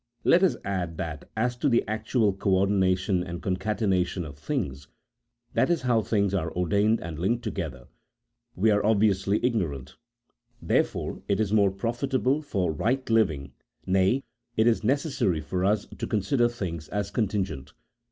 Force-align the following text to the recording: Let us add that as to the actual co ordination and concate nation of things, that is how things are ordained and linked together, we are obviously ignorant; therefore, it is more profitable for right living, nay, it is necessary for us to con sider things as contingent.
Let 0.23 0.41
us 0.41 0.57
add 0.65 0.97
that 0.97 1.29
as 1.37 1.55
to 1.57 1.69
the 1.69 1.83
actual 1.87 2.33
co 2.33 2.55
ordination 2.57 3.21
and 3.23 3.39
concate 3.39 3.87
nation 3.87 4.25
of 4.25 4.35
things, 4.35 4.87
that 5.53 5.69
is 5.69 5.83
how 5.83 6.01
things 6.01 6.33
are 6.33 6.51
ordained 6.53 6.99
and 7.01 7.19
linked 7.19 7.43
together, 7.43 7.85
we 8.55 8.71
are 8.71 8.83
obviously 8.83 9.39
ignorant; 9.45 9.97
therefore, 10.59 11.21
it 11.27 11.39
is 11.39 11.53
more 11.53 11.69
profitable 11.69 12.41
for 12.41 12.71
right 12.73 13.07
living, 13.11 13.53
nay, 13.85 14.23
it 14.57 14.65
is 14.65 14.83
necessary 14.83 15.39
for 15.39 15.63
us 15.63 15.85
to 15.99 16.07
con 16.07 16.23
sider 16.23 16.49
things 16.49 16.89
as 16.89 17.11
contingent. 17.11 17.73